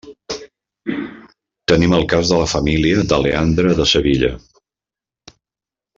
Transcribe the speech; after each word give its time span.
Tenim 1.73 1.93
el 1.99 2.07
cas 2.15 2.31
de 2.33 2.39
la 2.41 2.47
família 2.55 3.05
de 3.13 3.23
Leandre 3.27 3.77
de 3.81 3.89
Sevilla. 3.95 4.33